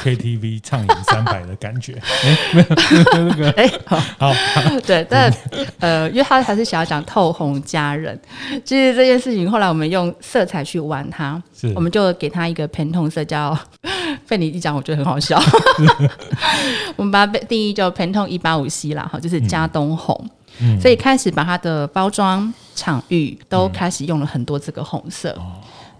[0.03, 1.93] KTV 畅饮三百的感觉。
[2.23, 5.31] 哎，没有那个，哎，好，好，好对，但
[5.79, 8.19] 呃，因为他还是想要讲透红佳人。
[8.63, 11.71] 其实这件事情后来我们用色彩去玩它，是。
[11.75, 13.57] 我们就给他一个偏痛色，叫
[14.27, 15.39] 被你一讲，我觉得很好笑。
[16.95, 20.29] 我们把它定义叫偏痛一八五 C 啦，哈，就是加东红。
[20.81, 25.35] 所以开始把它的包装场域都开始用了很多这个红色。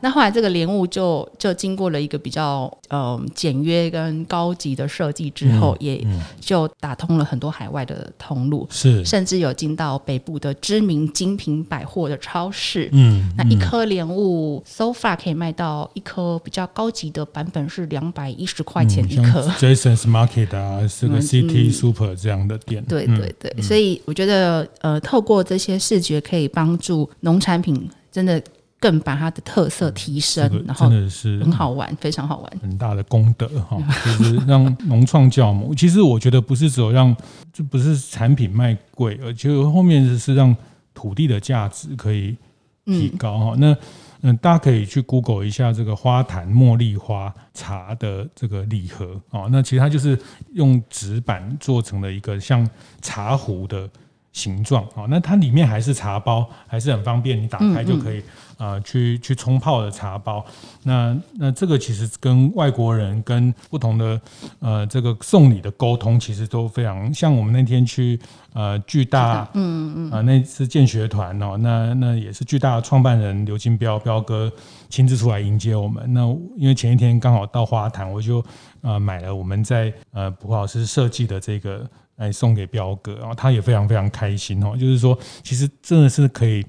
[0.01, 6.08] 那后来这个莲雾就就经过了一个比较呃简约跟高级的设计之后，嗯、也
[6.39, 12.89] 就打通了很多海外的通路，是甚至有进到北部的知名精品百货的超市。
[12.91, 19.41] 嗯，那一颗莲雾 so far 可以卖到一颗比较高级的版本是两百一十块钱一颗。
[19.41, 22.84] 嗯、Jason's Market 啊， 是个 City Super 这样的店。
[22.84, 28.41] 嗯、对对对，嗯、所以我觉得呃，透过这些视觉可以帮助农产品真的。
[28.79, 35.73] 更把它的特色提升，这个、然后真的是很好玩，非常好玩，很大的功德哈， 就是让农创酵母。
[35.73, 37.15] 其实我觉得不是只有让，
[37.51, 40.55] 就不是产品卖贵，而且后面是让
[40.93, 42.38] 土地的价值可以
[42.85, 43.53] 提高哈。
[43.55, 43.77] 嗯那
[44.21, 49.47] 嗯，大家可以去 Google 一下这个花坛茉莉花茶的这个礼盒哦。
[49.51, 50.19] 那其实它就是
[50.53, 52.67] 用纸板做成了一个像
[53.03, 53.88] 茶壶的
[54.31, 55.05] 形状哦。
[55.07, 58.23] 那它里面还是茶包，还是很方便，你打开就可以。
[58.57, 60.45] 啊、呃，去去冲泡的茶包，
[60.83, 64.19] 那那这个其实跟外国人跟不同的
[64.59, 67.35] 呃这个送礼的沟通，其实都非常像。
[67.35, 68.19] 我们那天去
[68.53, 74.51] 呃巨大，嗯嗯啊、呃、那次建学团哦，那那也是巨大的创办人刘金彪彪哥
[74.89, 76.03] 亲自出来迎接我们。
[76.13, 76.21] 那
[76.55, 78.43] 因为前一天刚好到花坛，我就
[78.81, 86.65] 呃买了我们在呃卜老师设计的这个来送给彪哥，然后他也非常非常开心哦，就是说其实真的是可以。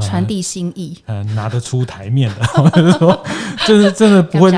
[0.00, 2.44] 传递心意，嗯、呃，拿得出台面的，
[2.76, 3.24] 就是说，
[3.66, 4.50] 就是真的不会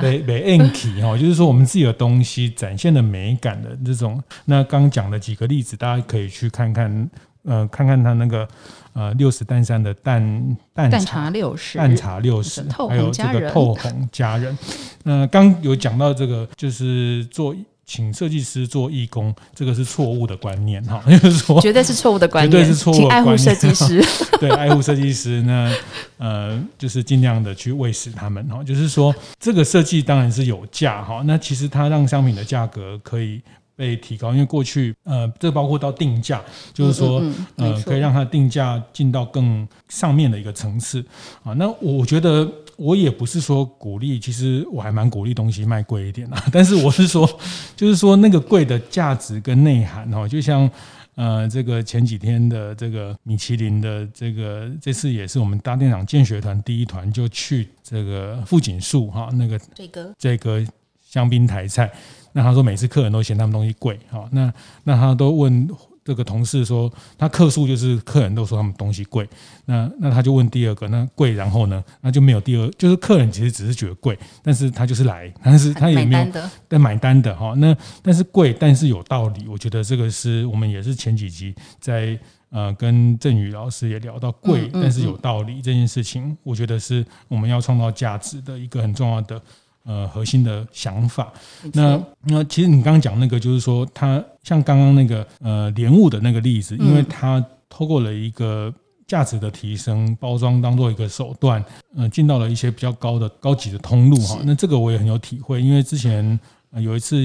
[0.00, 4.22] 没没 anky 哈，就是说我们自己的东西展现的美感的这种。
[4.44, 7.10] 那刚讲的几个例子，大家可以去看看，
[7.44, 8.46] 呃，看看他那个
[8.92, 14.56] 呃六十担山的淡淡茶，六十，蛋茶六十，还有这个透红佳人。
[15.02, 17.54] 那刚有讲到这个，就是做。
[17.86, 23.24] 请设计师做义工，这个是错误的观念哈， 就是说绝对是错误的观念，绝对是错误的观念。
[23.24, 24.04] 请爱护设计师，
[24.40, 25.72] 对，爱护设计师呢，
[26.18, 28.62] 呃，就是尽量的去喂食他们哈。
[28.64, 33.40] 就是说，这个设计当然是有价哈，那其实它让商品的价格可以
[33.76, 36.42] 被提高，因为过去呃，这包括到定价，
[36.74, 41.04] 就是说嗯嗯嗯呃，可以让它定价进到更上面的一个层次
[41.44, 41.52] 啊。
[41.52, 42.50] 那我觉得。
[42.76, 46.42] 我也不是说鼓励，其实我还蛮鼓励东西卖贵一点啊。
[46.52, 47.28] 但是我是说，
[47.74, 50.70] 就是说那个贵的价值跟内涵哦，就像
[51.14, 60.64] 呃这个前几天的这个米其林的这个，这次也是我们大店长建学团第一团就去这个富锦树哈那个这个这个
[61.02, 61.90] 香槟台菜，
[62.32, 64.52] 那他说每次客人都嫌他们东西贵哈，那
[64.84, 65.68] 那他都问。
[66.06, 69.28] 这个同事说，他客诉就是客人都说他们东西贵，
[69.64, 71.82] 那那他就问第二个，那贵然后呢？
[72.00, 76.26] 那就没有第二，就是客人其实只是觉得贵，但是他就是来，但是他也没有
[76.68, 77.54] 在买单的哈。
[77.56, 82.16] 那但是贵，但是有道理，我觉得这个是我们也是前几集在
[82.50, 89.42] 呃跟郑宇老师也聊到贵，但是有道理这件事情，我觉得是我们要创造价值的一个很重要的。
[89.86, 91.32] 呃，核心的想法。
[91.72, 98.72] 那那其实你刚刚讲那个，就是说，它像刚刚那个呃莲雾的那个例子，因为它透过了一个
[99.06, 101.64] 价值的提升，包装当做一个手段，
[101.96, 104.40] 呃，进到了一些比较高的高级的通路哈。
[104.44, 106.38] 那这个我也很有体会，因为之前
[106.72, 107.16] 有一次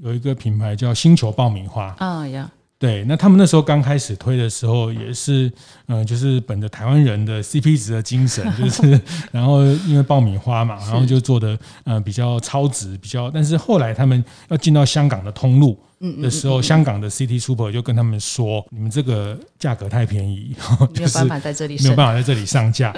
[0.00, 2.50] 有一个品牌叫星球爆米花啊呀。
[2.76, 5.46] 对，那他们那时候刚开始推的时候，也是，
[5.86, 9.00] 嗯、呃，就是本着台湾人的 CP 值的精神， 就是，
[9.32, 15.78] 然后因为爆米花嘛，然后就做的，呃，比较超值，比较，但是后来他们要进到香港的通路
[16.20, 20.54] 的时候，香港的 City Super 就跟他们说，你们这个价格太便宜，
[20.92, 22.94] 就 是没有办法在这里，没有办法在这里上架。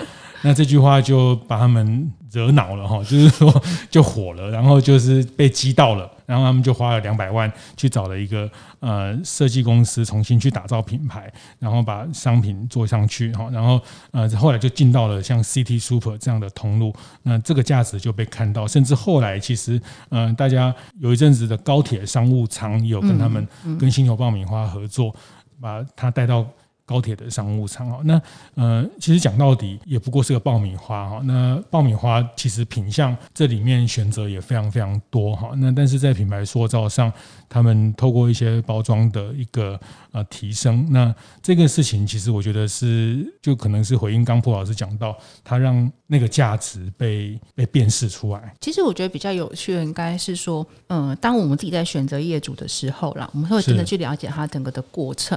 [0.46, 11.28] 那这句话就把他们惹恼了哈， 就是说 就火了，然后就是被激到了，然后他们就花了两百万去找了一个呃设计公司重新去打造品牌，
[11.58, 13.80] 然后把商品做上去哈，然后
[14.12, 19.76] 呃后来就进到了像 City Super 这样的通路，那这个价值就被看到，甚至后来其实
[20.10, 23.44] 嗯、呃、大家有一阵子的高铁商务舱也有跟他们
[23.80, 25.12] 跟星球爆米花合作，
[25.60, 26.46] 把它带到。
[26.86, 28.22] 高铁的商务舱哈，那
[28.54, 31.20] 呃，其实讲到底也不过是个爆米花哈。
[31.24, 35.50] 那爆米花其实品相这里面选择也非常非常多哈。
[35.56, 37.12] 那但是在品牌塑造上，
[37.48, 39.78] 他们透过一些包装的一个
[40.12, 48.54] 呃提升，那这个事情其实我觉得是就可能是回应刚普老师讲到，他让那个价值被被辨识出来。
[48.60, 55.36] 其实我觉得比较有趣的应该是说，嗯、呃，当我们自己在选择业主的时候啦，我们会真的去了解他整个的过程。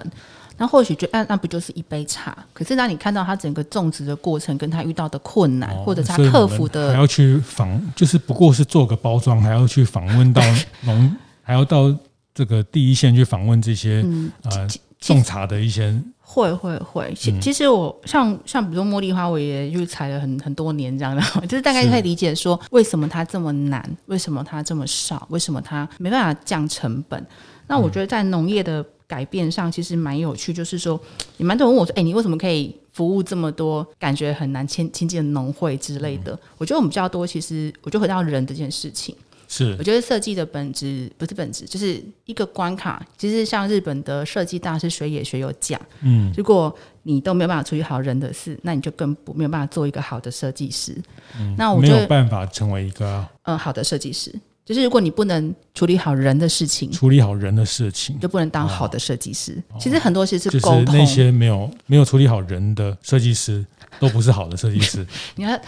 [0.60, 2.38] 那或许就那那不就是一杯茶？
[2.54, 10.41] 可是当你看到他整个种植的过程，跟他遇到的困难，哦、或者他克服的，还要去访，就是不过是做个包装，还要去访问到
[10.84, 11.95] 农，还要到
[12.36, 14.67] 这个第一线去访问这些、嗯、呃
[15.00, 15.98] 种茶的一些。
[16.22, 27.26] 会会会，其其实我像像比如说茉莉花，我也就采了很很多年这样的， 就是大概可以理解说为什么它这么难，为什么它这么少，为什么它没办法降成本。
[27.65, 28.86] 那我觉得在农业的。
[29.10, 30.98] 改变上其实蛮有趣，就是说，
[31.38, 39.15] 也蛮多人问我说：“哎、欸，你为什么可以服务这么多感觉很难亲亲近的农会之类的？”嗯、我觉得我们比较多，其实我就回到人这件事情。
[39.48, 43.04] 是，我觉得设计的本质不是本质，就是一个关卡。
[43.17, 50.95] 其实像日本的设计大师水野学有讲，嗯，如果你都没有办法处理好人的事，那你就更不没有办法做一个好的设计师。
[51.36, 54.32] 嗯，那我没有办法成为一个嗯、呃、好的设计师。
[54.69, 59.60] 就是如果你不能处理好人的事情，处理好人的事情，就不能当好的设计师。
[59.71, 63.65] 哦、其实很多其实是沟通，就是那些没有没有处理好人的设计师，
[63.99, 65.03] 都不是好的设计师。
[65.34, 65.60] 你看，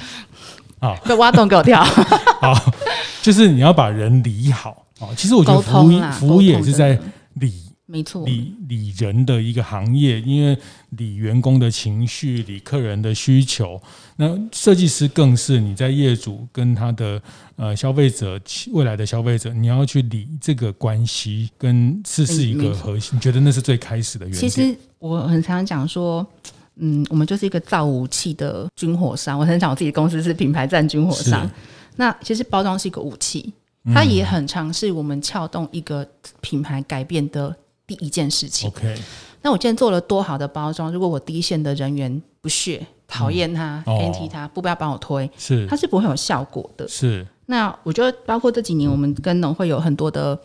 [0.78, 1.84] 啊，被挖洞给我跳。
[2.40, 2.54] 好，
[3.24, 5.10] 就是你要把人理好啊。
[5.18, 6.96] 其实我觉得服务服务业也是在
[7.34, 7.52] 理。
[7.92, 10.58] 没错，理理人的一个行业，因为
[10.92, 13.82] 理员工的情绪，理客人的需求。
[14.16, 17.22] 那设计师更是你在业主跟他的
[17.58, 18.40] 呃消费者
[18.72, 23.18] 未来的消费者，你要去理这个关系，跟是是一个核心。
[23.18, 24.40] 你觉得那是最开始的原因？
[24.40, 26.26] 其实我很常讲说，
[26.78, 29.38] 嗯，我们就是一个造武器的军火商。
[29.38, 31.50] 我很想我自己的公司是品牌战军火商。
[31.98, 33.52] 那其实包装是一个武器，
[33.94, 36.08] 它也很尝试我们撬动一个
[36.40, 37.54] 品牌改变的。
[37.94, 38.96] 第一件事情，OK。
[39.42, 46.88] 那我今天做了多好的包装，如果我第一线的人员不屑、讨厌他、偏踢、嗯、他，不不要帮我推，是，他是不会有效果的。
[46.88, 47.26] 是。
[47.48, 50.40] 那我觉得，包括这几年，我们跟农会有很多的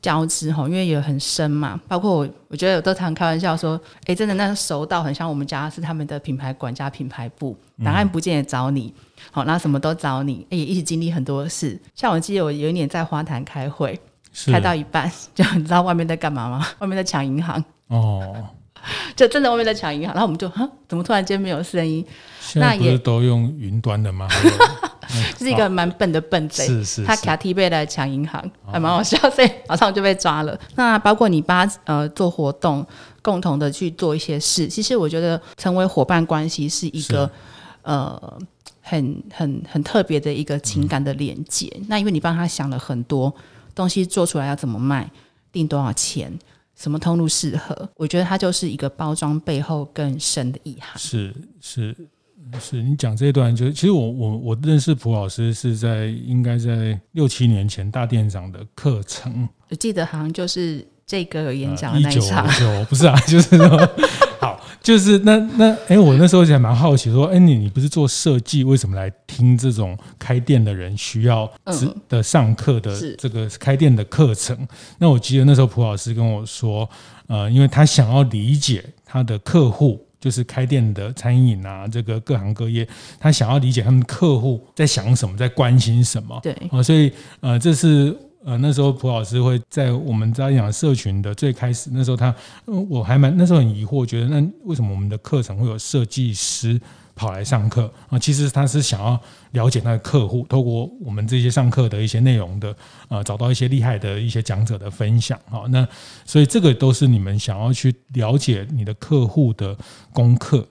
[0.00, 1.80] 交织哈，因为也很深嘛。
[1.88, 8.92] 包括我，我觉得我都常开玩笑说，哎、欸，真的那熟到很像我们家是他们的品牌管家、品牌部，档案不见得找你，
[9.30, 11.80] 好，那什么都找你，也一起经历很多事。
[11.94, 13.98] 像我记得我有一年在花坛开会，
[14.46, 16.66] 开到一半， 就你知道外面在干嘛吗？
[16.80, 18.48] 外面在抢银行哦。
[19.14, 22.04] 就真的外面在抢银行，然后我们就哈，怎么突然间没有声音？
[22.56, 24.26] 那也都用云端的吗？
[25.38, 30.58] 是一个蛮笨的笨贼，是是，他卡提贝来抢银行，还蛮好笑，所以马上就被抓了。
[30.74, 32.84] 那包括你爸呃做活动，
[33.20, 37.30] 共同的去做一些事，其实我觉得成为伙伴关系是一个
[37.82, 38.20] 呃
[38.80, 41.70] 很很很特别的一个情感的连接。
[41.76, 43.32] 嗯、那因为你帮他想了很多
[43.74, 45.10] 东西，做出来要怎么卖，
[45.50, 46.32] 定多少钱。
[46.74, 47.88] 什么通路适合？
[47.96, 50.98] 我觉得它就是一个包装背后更深的意涵。
[50.98, 51.94] 是是
[52.58, 63.68] 是，你讲这一段就其实我我我认识蒲老师是在应该在六七年前大店长的课程，我记得好像就是这个演讲的那一场，呃、不是啊，就是说。
[64.72, 71.50] 好，就是那那哎、欸，我那时候还蛮好奇，说，哎、欸，你你不是做设计，为什么来听这种开店的人需要
[72.08, 74.56] 的上课的这个开店的课程？
[74.56, 74.68] 嗯、
[74.98, 76.88] 那我记得那时候蒲老师跟我说，
[77.26, 82.86] 呃，因为他想要理解他的客户，就是开店的餐饮啊，这个各行各业，
[83.20, 86.38] 他想要理解他们客户在想什么，在关心什么。
[86.42, 88.16] 对，啊，所以呃，这是。
[88.44, 92.34] 呃，那时候蒲老师会在我们在讲社群的最开始，那时候他，
[92.66, 96.80] 我还蛮那时候很疑惑，觉得那为什么我们的课程会有设计师
[97.14, 98.18] 跑来上课啊？
[98.18, 99.20] 其实他是想要
[99.52, 102.74] 了解他的客户，透过我们这些上课的一些内容的，
[103.08, 105.62] 呃，找到一些厉害的一些讲者的分享啊。
[105.68, 105.86] 那
[106.24, 109.76] 所以这个都是你们想要去了解你的客户的
[110.12, 110.66] 功课。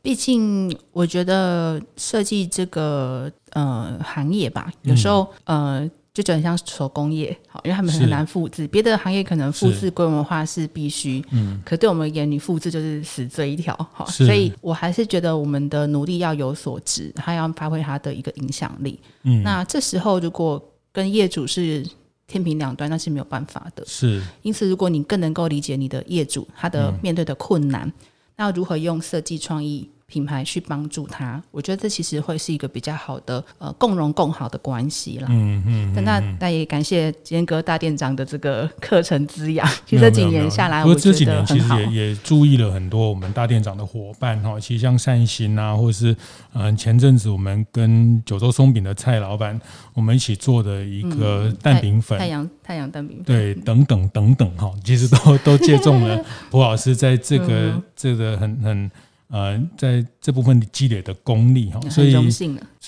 [0.00, 5.90] 毕竟我觉得设计这个呃行业吧，有时候呃。
[6.12, 8.66] 就觉得很像手工业，好，因为他们很难复制。
[8.66, 18.98] 别的行业可能复制规模化是必须，嗯，可对我们而言，你复制就是死这一条，好，所以我还是觉得我们的努力要有所值，他要发挥它的一个影响力。
[19.22, 21.86] 嗯，那这时候如果跟业主是
[22.26, 23.84] 天平两端，那是没有办法的。
[23.86, 27.92] 是，因此如果你更能够理解你的业主他的面对的困难，嗯、
[28.36, 29.88] 那如何用设计创意？
[30.10, 35.28] 品牌去帮助他，我觉得这其实会是一个比较好的呃共荣共好的关系啦。
[35.30, 36.04] 嗯嗯。
[36.04, 39.64] 那那也感谢坚哥大店长的这个 课程滋养。
[39.86, 44.58] 其实这几年下来，我觉得这几年其实也也注意了很多我们大店长的伙伴哈。
[44.58, 46.16] 其实像善心啊，或者是
[46.54, 49.60] 嗯前阵子我们跟九州松饼的蔡老板，
[49.94, 58.90] 我们一起做的一个蛋饼粉，太阳太阳蛋饼粉，对，等等等等哈，其实都都借重了 蒲老师在这个、嗯、这个很很。
[59.30, 62.14] 呃，在这部分积累的功力哈，所以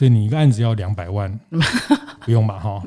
[0.03, 1.33] 所以你一个案子要两百万，
[2.27, 2.83] 不用吧哈？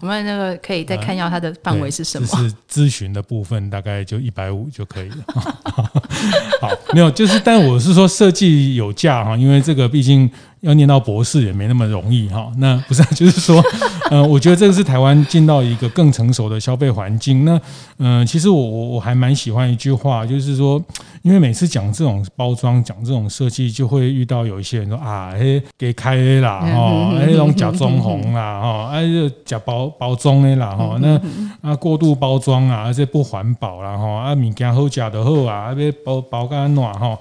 [0.00, 2.26] 我们那个可以再看一下它的范围是什么？
[2.32, 5.16] 呃、是咨询的部分，大概就一百五就可以了。
[6.60, 10.28] 好，没有，就是但我是说设计有价哈，因为这个毕竟。
[10.60, 13.62] 要念到博士也没那么容易哈，那不是，就是说，
[14.10, 17.44] 呃，我觉得这个是台湾进到一个更成熟的消费环境。
[17.44, 17.60] 那，
[17.98, 20.82] 嗯、呃，其实我我我还蛮喜欢一句话，就是说，
[21.22, 31.20] 因为每次讲这种包装、讲这种设计，就会遇到有一些人说啊，嘿，给开啦，哈，那种假装红啦，吼，哎，就假包包装的啦，吼，那
[31.60, 37.18] 啊过度包装啊，而且不环保啦，吼，啊物件好假的好啊，要包包干暖吼。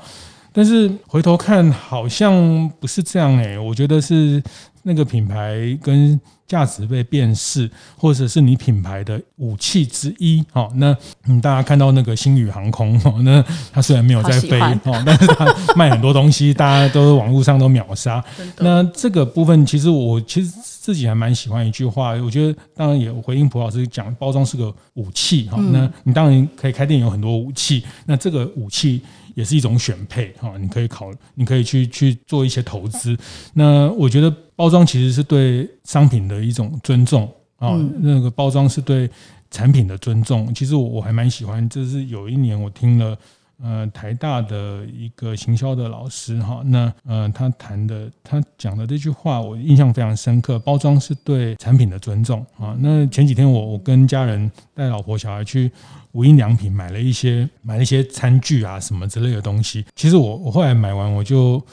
[0.58, 4.42] 但是回头看，好像不是这样诶，我觉得是
[4.88, 7.68] 那个品牌跟价值被辨识，
[7.98, 10.46] 或者是你品牌的武器之一。
[10.52, 14.60] 好，那嗯，大家看到那个星宇航空，那它虽然没有在飞，
[15.04, 18.24] 但是它卖很多东西，大家都网络上都秒杀。
[18.60, 25.50] 那这个部分，其实我其实自己还蛮喜欢一句话，我觉得当然也回应蒲老师讲，包装是个武器。
[25.50, 29.02] 哈，那你当然可以开店有很多武器，那这个武器。
[29.36, 33.18] 也是一种选配哈，你可以考，你可以去去做一些投资。
[33.54, 39.10] 那我觉得包装其实是对商品的一种尊重啊，那个包装是对
[39.52, 40.54] 产品的尊重。
[40.54, 43.18] 其实我我还蛮喜欢，就是有一年我听了。
[43.64, 50.60] 呃，台大的一个行销的老师哈，那呃，他谈的，他讲的这句话，我印象非常深刻。
[50.60, 52.76] 包装是对产品的尊重啊。
[52.82, 55.72] 那前几天我我跟家人带老婆小孩去
[56.12, 59.86] 无印良品买了一些买了一些餐具啊什么之类的东西。
[59.96, 61.64] 其实我我后来买完我就。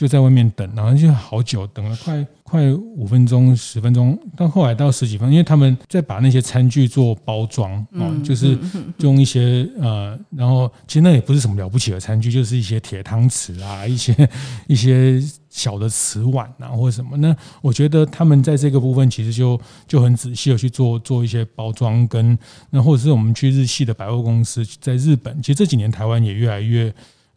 [0.00, 8.56] 就在外面等，然后就好久，等了快快五分钟、十分钟，到后来到十几分钟，因为他们在把那些餐具做包装，哦、嗯，就是
[9.00, 14.26] 用一些呃，然后其实那也不是什么了不起的餐具，就是一些铁汤匙啊，一些
[14.68, 17.14] 一些小的瓷碗啊，或者什么。
[17.18, 22.38] 那我觉得他们在这个部分其实就就很仔细的去做做一些包装，跟
[22.70, 26.90] 那或者是我们去日系的百货公司，在日本，其实这几年台湾也越来越。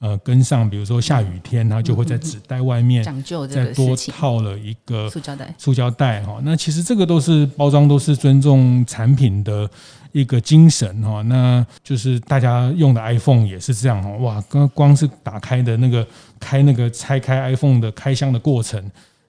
[0.03, 3.01] 呃，跟上，比如说下雨天，它就会在纸袋外面
[3.47, 5.55] 再多套了一个塑胶袋。
[5.57, 9.69] 塑胶袋哈，那其实这个都是包装，都是尊重产品的
[10.11, 11.21] 一个精神哈。
[11.21, 14.09] 那就是大家用的 iPhone 也是这样哈。
[14.17, 16.05] 哇，刚光是打开的那个
[16.37, 18.83] 开那个拆开 iPhone 的开箱的过程，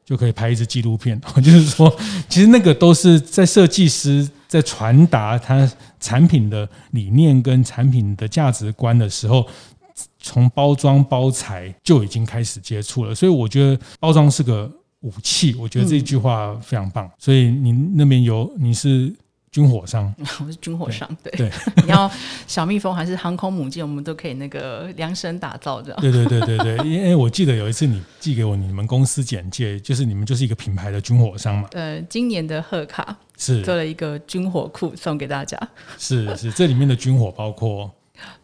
[0.04, 1.20] 就可以拍一支纪录片。
[1.40, 1.96] 就是说，
[2.28, 5.70] 其实那个都是在设计师在传达他
[6.00, 9.46] 产品的理念跟产品的价值观的时候。
[10.18, 14.70] 从包装包材就已经开始接触了，所以我觉得包装是个
[15.01, 15.55] 武器。
[15.59, 17.09] 我觉得这句话非常棒。
[17.18, 19.14] 所以您那边有你是
[19.53, 21.53] 军火商， 我是军火商，对对。
[21.84, 22.11] 你要
[22.47, 26.01] 小蜜蜂还是航空母舰，我们都可以那个量身打造这样。
[26.01, 31.68] 对对对对对，因为我记得有一次你寄给我你们公司简介，就是你们就是一个品牌的军火商嘛。
[31.72, 35.57] 呃，今年的贺卡是做了一个军火库送给大家。
[35.99, 37.88] 是是，这里面的军火包括。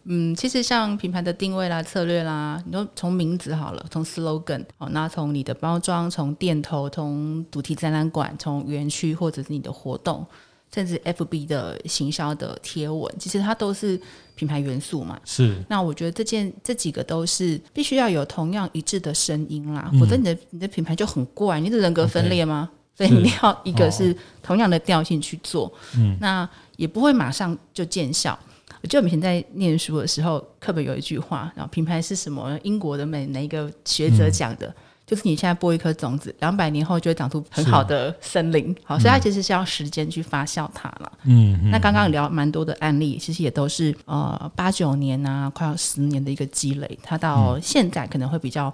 [0.05, 10.27] 嗯，其实像品牌的定位啦、策略啦，你都从名字好了，从 slogan 哦，那从你的包装、从店头、从主题展览馆、从园区或者是你的活动，
[10.75, 14.01] 甚至 FB 的行销的贴文，其实它都是
[14.35, 15.21] 品牌元素嘛。
[15.25, 15.63] 是。
[15.69, 22.77] 那我觉得这件这几个都是必须要有同样一致的声音啦，否则你的你的品牌就很怪，你的人格分裂吗？Okay.
[22.97, 28.37] 所以你要一个是同样的调性去做，嗯，那也不会马上就见效。
[28.83, 32.59] 我记得我以前在念书的时候，课本有一句话，然后品牌是什么？
[32.63, 34.67] 英国的哪哪一个学者讲的？
[34.69, 34.75] 嗯、
[35.07, 38.75] 就是你现在播一颗种子，两百年后就会长出很好的森林。
[38.85, 41.13] 好，所以它其实是要时间去发酵它了。
[41.25, 48.73] 嗯，那刚刚聊蛮多的案例，其实也都是呃八九年啊，快要十年的一个积累，它到现在可能会比较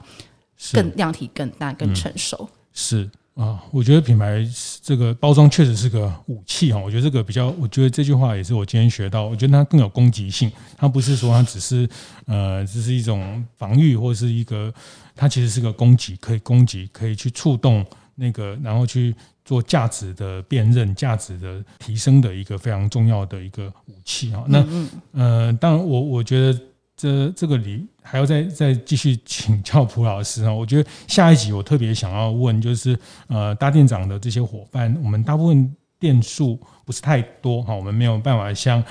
[0.72, 2.48] 更量体更大、更成熟。
[2.72, 3.10] 是。
[3.36, 4.42] 啊，我觉得品牌
[4.82, 6.80] 这个包装确实是个武器哈。
[6.80, 9.26] 我觉得这个比较，我觉得这句话也是我今天学到。
[9.26, 11.86] 我觉得它更有攻击性，它不是说它只是
[12.24, 14.72] 呃，只是一种防御或者是一个，
[15.14, 17.84] 它其实是个攻击，可以攻击，可以去触动
[18.14, 19.14] 那个，然后去
[19.44, 24.46] 做价值的辨认、价值的提升的一个非常重要的一个武器哈。
[24.48, 24.66] 那
[25.12, 26.58] 呃，当然我我觉得。
[26.98, 30.52] 这这个里还要再再继续请教蒲老师啊！
[30.52, 32.96] 我觉得下一集我特别想要问，就是
[33.26, 38.82] 呃，大店长的这些伙伴，我们大部分店数不是太多哈，我们没有办法像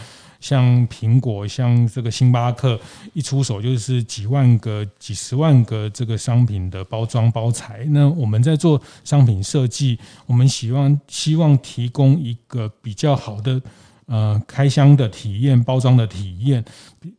[0.42, 2.78] 像苹果、像这个星巴克
[3.14, 7.86] 一出手就是几万个、几十万个这个商品的包装包材。
[7.90, 13.62] 那我们在做商品设计，我们希望希望提供一个比较好的。
[14.08, 16.64] 呃，开箱的体验，包装的体验，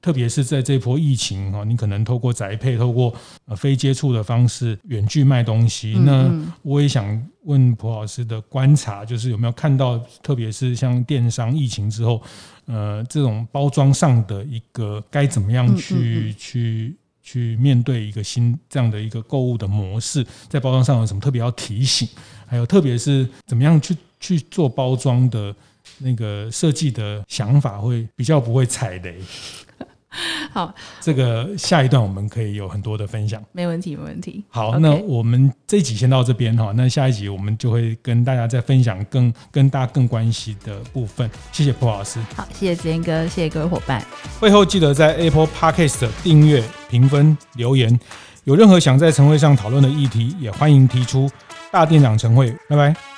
[0.00, 3.12] 特别是在这波疫情哈，你可能透过宅配，透过
[3.46, 5.94] 呃非接触的方式远距卖东西。
[5.96, 12.22] 嗯嗯，那我也想问蒲老师的观察，就是有没有看到，特别是像电商疫情之后，
[12.66, 22.08] 呃，这种包装上的一个该怎么样去去去面对一个新这样的一个购物的模式，在包装上有什么特别要提醒？
[22.46, 25.52] 还有特别是怎么样去去做包装的？
[25.98, 29.16] 那个设计的想法会比较不会踩雷。
[30.50, 33.42] 好，这个下一段我们可以有很多的分享。
[33.52, 34.42] 没问题，没问题。
[34.48, 36.72] 好.那我们这一集先到这边哈。
[36.74, 41.30] 那下一集我们就会跟大家再分享更跟大家更关系的部分。
[41.52, 42.18] 谢谢蒲老师。
[42.34, 44.02] 好，谢谢子嫣哥，谢谢各位伙伴。
[44.40, 48.00] 会后记得在 Apple Podcast 订阅、评分、留言。
[48.44, 51.28] 有任何想在晨会上讨论的议题，也欢迎提出。
[51.70, 53.15] 大店长晨会，拜拜。